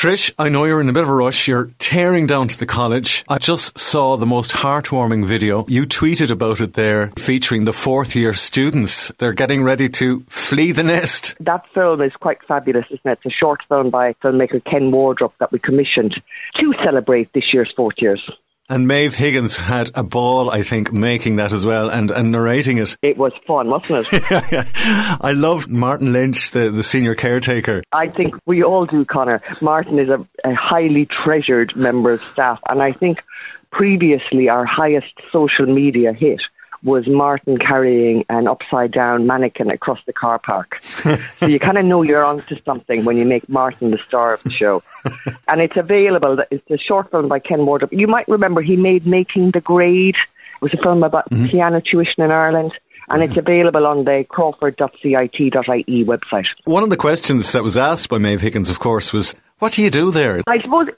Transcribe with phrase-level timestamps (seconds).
[0.00, 1.46] Trish, I know you're in a bit of a rush.
[1.46, 3.22] You're tearing down to the college.
[3.28, 5.66] I just saw the most heartwarming video.
[5.68, 9.12] You tweeted about it there, featuring the fourth year students.
[9.18, 11.36] They're getting ready to flee the nest.
[11.40, 13.18] That film is quite fabulous, isn't it?
[13.22, 16.22] It's a short film by filmmaker Ken Wardrop that we commissioned
[16.54, 18.26] to celebrate this year's fourth years.
[18.70, 22.78] And Maeve Higgins had a ball, I think, making that as well and, and narrating
[22.78, 22.96] it.
[23.02, 24.66] It was fun, wasn't it?
[25.20, 27.82] I loved Martin Lynch, the, the senior caretaker.
[27.90, 29.42] I think we all do, Conor.
[29.60, 33.24] Martin is a, a highly treasured member of staff, and I think
[33.72, 36.42] previously our highest social media hit
[36.82, 40.80] was Martin carrying an upside down mannequin across the car park.
[40.82, 44.42] so you kind of know you're onto something when you make Martin the star of
[44.42, 44.82] the show.
[45.48, 46.38] and it's available.
[46.50, 47.92] It's a short film by Ken Wardrop.
[47.92, 50.16] You might remember he made Making the Grade.
[50.16, 51.46] It was a film about mm-hmm.
[51.46, 52.72] piano tuition in Ireland
[53.10, 56.46] and it's available on the crawford.cit.ie website.
[56.64, 59.82] One of the questions that was asked by Maeve Higgins, of course, was, what do
[59.82, 60.42] you do there?
[60.46, 60.88] I suppose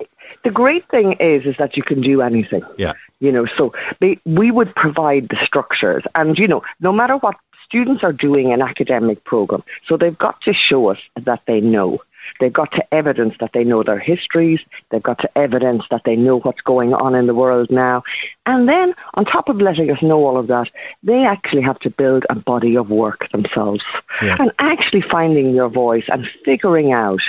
[0.44, 2.62] the great thing is is that you can do anything.
[2.76, 2.92] Yeah.
[3.22, 7.36] You know, so they, we would provide the structures, and you know, no matter what
[7.64, 12.02] students are doing an academic program, so they've got to show us that they know.
[12.40, 14.58] They've got to evidence that they know their histories.
[14.90, 18.02] They've got to evidence that they know what's going on in the world now.
[18.44, 20.68] And then, on top of letting us know all of that,
[21.04, 23.84] they actually have to build a body of work themselves.
[24.20, 24.36] Yeah.
[24.40, 27.22] And actually finding your voice and figuring out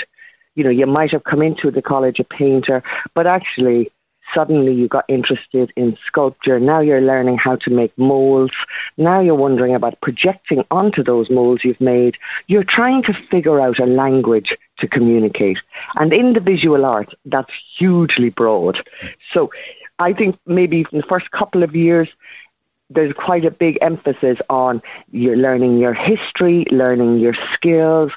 [0.55, 2.83] you know, you might have come into the college a painter,
[3.13, 3.91] but actually
[4.33, 6.59] suddenly you got interested in sculpture.
[6.59, 8.55] Now you're learning how to make molds.
[8.97, 12.17] Now you're wondering about projecting onto those molds you've made.
[12.47, 15.61] You're trying to figure out a language to communicate.
[15.95, 18.85] And in the visual arts, that's hugely broad.
[19.31, 19.51] So
[19.99, 22.09] I think maybe in the first couple of years,
[22.89, 28.11] there's quite a big emphasis on you're learning your history, learning your skills,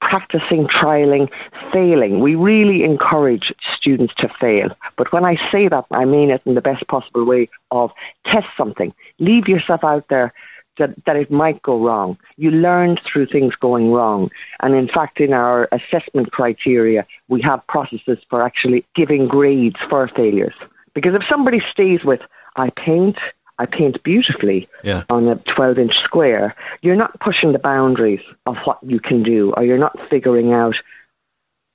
[0.00, 1.30] practicing, trialing,
[1.72, 2.20] failing.
[2.20, 4.76] We really encourage students to fail.
[4.96, 7.92] But when I say that, I mean it in the best possible way of
[8.24, 8.92] test something.
[9.18, 10.32] Leave yourself out there
[10.78, 12.18] that, that it might go wrong.
[12.36, 14.30] You learn through things going wrong.
[14.60, 20.08] And in fact, in our assessment criteria, we have processes for actually giving grades for
[20.08, 20.54] failures.
[20.94, 22.22] Because if somebody stays with,
[22.56, 23.18] I paint,
[23.60, 25.04] I paint beautifully yeah.
[25.10, 29.52] on a 12 inch square, you're not pushing the boundaries of what you can do,
[29.54, 30.76] or you're not figuring out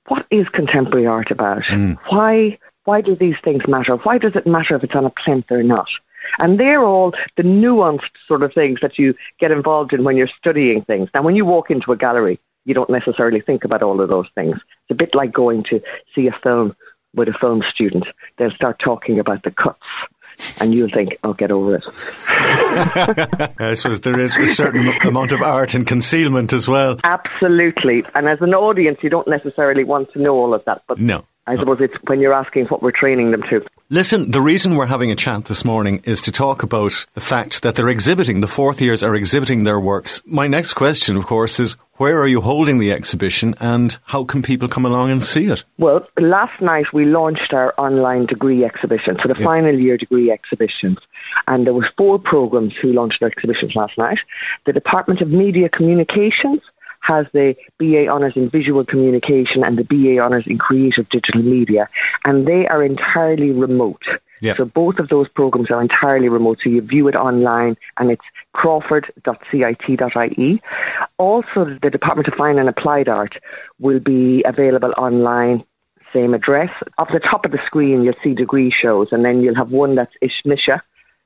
[0.08, 1.62] what is contemporary art about?
[1.62, 1.96] Mm.
[2.08, 3.94] Why, why do these things matter?
[3.94, 5.88] Why does it matter if it's on a plinth or not?
[6.40, 10.26] And they're all the nuanced sort of things that you get involved in when you're
[10.26, 11.08] studying things.
[11.14, 14.28] Now, when you walk into a gallery, you don't necessarily think about all of those
[14.34, 14.56] things.
[14.56, 15.80] It's a bit like going to
[16.16, 16.74] see a film
[17.14, 18.08] with a film student.
[18.38, 19.86] They'll start talking about the cuts
[20.60, 21.84] and you'll think, "I'll get over it."
[23.60, 26.98] I suppose there is a certain amount of art and concealment as well.
[27.04, 30.98] Absolutely, and as an audience, you don't necessarily want to know all of that, but
[30.98, 31.24] no.
[31.46, 33.64] I suppose it's when you're asking what we're training them to.
[33.88, 37.62] Listen, the reason we're having a chat this morning is to talk about the fact
[37.62, 40.22] that they're exhibiting, the fourth years are exhibiting their works.
[40.26, 44.42] My next question, of course, is where are you holding the exhibition and how can
[44.42, 45.62] people come along and see it?
[45.78, 49.44] Well, last night we launched our online degree exhibition, so the yeah.
[49.44, 50.98] final year degree exhibitions.
[51.46, 54.18] And there were four programs who launched their exhibitions last night.
[54.64, 56.60] The Department of Media Communications,
[57.06, 61.88] has the BA Honours in Visual Communication and the BA Honours in Creative Digital Media,
[62.24, 64.06] and they are entirely remote.
[64.42, 64.58] Yep.
[64.58, 66.58] So both of those programs are entirely remote.
[66.62, 70.62] So you view it online and it's crawford.cit.ie.
[71.16, 73.38] Also, the Department of Fine and Applied Art
[73.78, 75.64] will be available online,
[76.12, 76.70] same address.
[76.98, 79.94] Up the top of the screen, you'll see degree shows, and then you'll have one
[79.94, 80.82] that's Uismithse.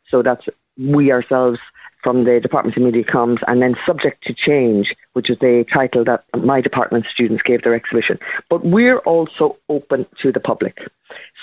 [0.09, 0.49] So that's
[0.79, 1.59] we ourselves
[2.03, 6.05] from the Department of Media Comms, and then Subject to Change, which is the title
[6.05, 8.19] that my department students gave their exhibition.
[8.49, 10.89] But we're also open to the public.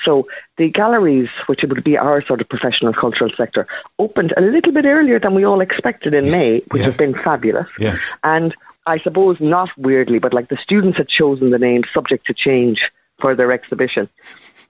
[0.04, 0.28] So
[0.58, 3.68] the galleries, which would be our sort of professional cultural sector,
[4.00, 6.88] opened a little bit earlier than we all expected in May, which Yeah.
[6.88, 7.68] has been fabulous.
[7.80, 8.16] Yes.
[8.24, 8.56] And
[8.86, 12.90] I suppose not weirdly, but like the students had chosen the name Subject to Change
[13.20, 14.08] for their exhibition.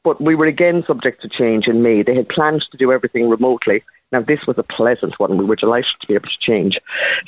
[0.03, 2.01] But we were again subject to change in May.
[2.01, 3.83] They had planned to do everything remotely.
[4.11, 5.37] Now, this was a pleasant one.
[5.37, 6.79] We were delighted to be able to change.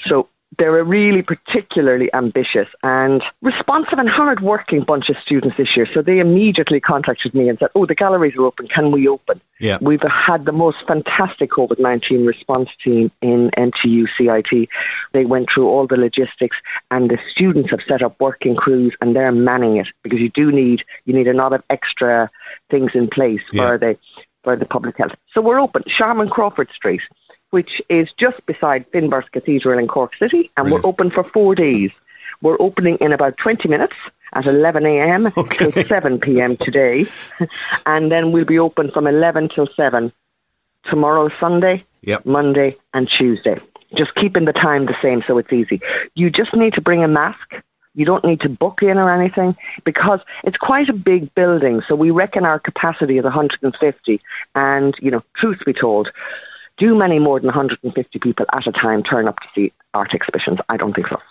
[0.05, 5.85] So they're a really particularly ambitious and responsive and hard-working bunch of students this year.
[5.85, 8.67] So they immediately contacted me and said, oh, the galleries are open.
[8.67, 9.39] Can we open?
[9.59, 9.77] Yeah.
[9.79, 14.69] We've had the most fantastic COVID 19 response team in MTU CIT.
[15.13, 16.57] They went through all the logistics,
[16.89, 20.51] and the students have set up working crews and they're manning it because you do
[20.51, 22.29] need you need a lot of extra
[22.69, 23.67] things in place Yeah.
[23.67, 23.97] for the
[24.43, 25.13] for the public health.
[25.33, 27.01] So we're open, Sharman Crawford Street,
[27.51, 30.83] which is just beside Fin Barre's Cathedral in Cork City, and Brilliant.
[30.83, 31.91] we're open for four days.
[32.41, 33.95] We're opening in about 20 minutes
[34.33, 35.31] at 11 a.m.
[35.37, 35.71] Okay.
[35.71, 36.57] till 7 p.m.
[36.57, 37.05] today,
[37.85, 40.11] and then we'll be open from 11 till 7
[40.85, 42.25] tomorrow, Sunday, Yep.
[42.25, 43.59] Monday, and Tuesday.
[43.93, 45.81] Just keeping the time the same so it's easy.
[46.15, 47.55] You just need to bring a mask.
[47.95, 51.81] You don't need to book in or anything because it's quite a big building.
[51.87, 54.21] So we reckon our capacity is 150.
[54.55, 56.11] And, you know, truth be told,
[56.79, 60.59] do many more than 150 people at a time turn up to see art exhibitions?
[60.69, 61.21] I don't think so.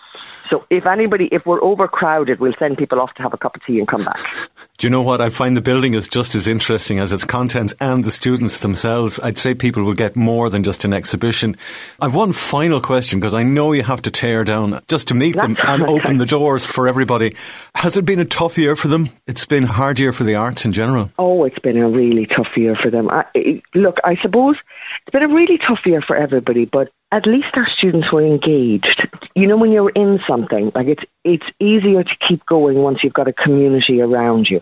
[0.49, 3.63] So if anybody, if we're overcrowded, we'll send people off to have a cup of
[3.65, 4.19] tea and come back.
[4.77, 5.21] Do you know what?
[5.21, 9.19] I find the building is just as interesting as its content and the students themselves.
[9.19, 11.57] I'd say people will get more than just an exhibition.
[11.99, 15.35] I've one final question because I know you have to tear down just to meet
[15.35, 17.35] them and open the doors for everybody.
[17.75, 19.09] Has it been a tough year for them?
[19.27, 21.11] It's been a hard year for the arts in general.
[21.19, 23.09] Oh, it's been a really tough year for them.
[23.09, 24.55] I, it, look, I suppose
[25.01, 29.07] it's been a really tough year for everybody, but at least our students were engaged.
[29.39, 33.13] You know, when you're in something, like it's it's easier to keep going once you've
[33.13, 34.61] got a community around you.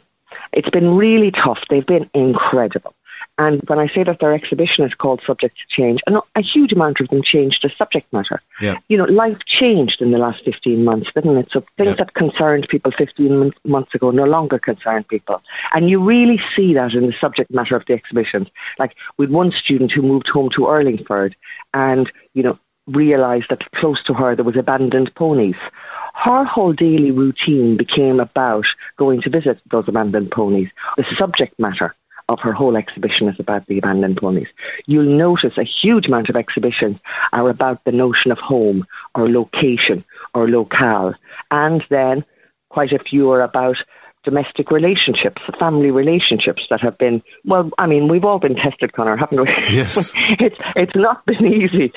[0.53, 1.61] It's been really tough.
[1.67, 2.93] They've been incredible.
[3.39, 6.73] And when I say that their exhibition is called Subject to Change, a, a huge
[6.73, 8.39] amount of them changed the subject matter.
[8.61, 8.77] Yeah.
[8.87, 11.51] You know, life changed in the last 15 months, didn't it?
[11.51, 11.95] So things Yeah.
[11.95, 15.41] that concerned people 15 mon- months ago no longer concern people.
[15.73, 18.47] And you really see that in the subject matter of the exhibitions.
[18.77, 21.33] Like with one student who moved home to Erlingford
[21.73, 22.57] and, you know,
[22.87, 25.55] realised that close to her there was abandoned ponies.
[26.13, 28.65] Her whole daily routine became about
[28.97, 30.69] going to visit those abandoned ponies.
[30.97, 31.95] The subject matter
[32.29, 34.47] of her whole exhibition is about the abandoned ponies.
[34.85, 36.97] You'll notice a huge amount of exhibitions
[37.31, 38.85] are about the notion of home
[39.15, 40.03] or location
[40.33, 41.13] or locale.
[41.51, 42.25] And then
[42.69, 43.83] quite a few are about
[44.27, 49.15] domestic relationships, family relationships that have been, well, I mean, we've all been tested, Conor,
[49.15, 49.47] haven't we?
[49.69, 50.13] Yes.
[50.17, 51.93] it's, it's not been easy.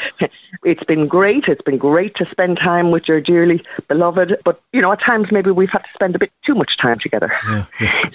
[0.62, 1.48] It's been great.
[1.48, 5.32] It's been great to spend time with your dearly beloved, but, you know, at times
[5.32, 7.32] maybe we've had to spend a bit too much time together.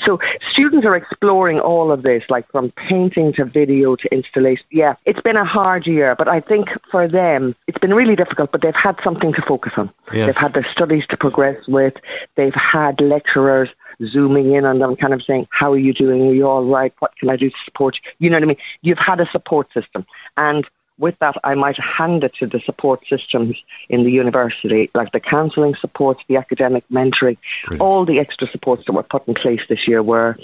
[0.05, 4.65] So students are exploring all of this, like from painting to video to installation.
[4.71, 8.53] Yeah, it's been a hard year, but I think for them, it's been really difficult,
[8.53, 9.91] but they've had something to focus on.
[10.13, 10.27] Yes.
[10.27, 11.95] They've had their studies to progress with.
[12.35, 13.69] They've had lecturers
[14.07, 16.27] zooming in on them, kind of saying, How are you doing?
[16.27, 16.93] Are you all right?
[16.99, 18.11] What can I do to support you?
[18.19, 18.57] You know what I mean?
[18.81, 20.05] You've had a support system.
[20.37, 20.67] And
[20.97, 25.19] with that, I might hand it to the support systems in the university, like the
[25.19, 27.37] counselling support, the academic mentoring,
[27.79, 30.37] all the extra supports that were put in place this year were,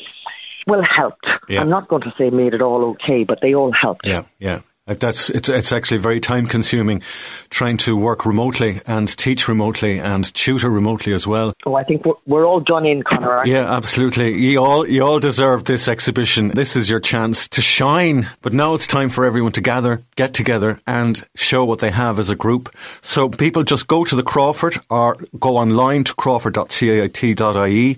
[0.68, 1.28] well, helped.
[1.48, 1.62] Yeah.
[1.62, 4.06] I'm not going to say made it all okay, but they all helped.
[4.06, 4.62] Yeah, yeah.
[4.88, 7.04] That's it's it's actually very time consuming
[7.52, 11.54] trying to work remotely and teach remotely and tutor remotely as well.
[11.68, 13.46] Oh, I think we're, we're all done in, Conor.
[13.46, 14.36] Yeah, absolutely.
[14.36, 16.50] You all you all deserve this exhibition.
[16.50, 18.28] This is your chance to shine.
[18.42, 22.18] But now it's time for everyone to gather, get together and show what they have
[22.18, 22.76] as a group.
[23.02, 27.98] So people just go to the Crawford or go online to crawford.cit.ie.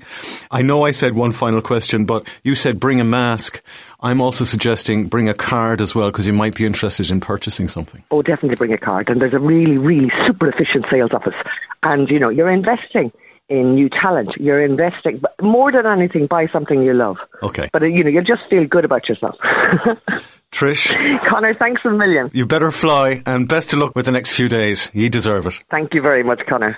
[0.51, 3.61] I know I said one final question, but you said bring a mask.
[4.03, 7.69] I'm also suggesting bring a card as well because you might be interested in purchasing
[7.69, 8.03] something.
[8.11, 9.09] Oh, definitely bring a card.
[9.09, 11.35] And there's a really, really super efficient sales office.
[11.83, 13.13] And, you know, you're investing
[13.47, 14.35] in new talent.
[14.37, 17.17] You're investing, but more than anything, buy something you love.
[17.41, 17.69] Okay.
[17.71, 19.37] But, uh, you know, you just feel good about yourself.
[20.51, 22.29] Trish, Conor, thanks a million.
[22.33, 24.91] you better fly and best of luck with the next few days.
[24.93, 25.55] You deserve it.
[25.71, 26.77] Thank you very much, Conor.